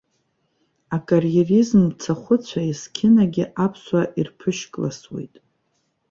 Акариеризм 0.95 1.79
мцахәыцәа 1.87 2.61
есқьынагьы 2.69 3.45
аԥсуаа 3.65 4.11
ирԥышькласуеит. 4.19 5.35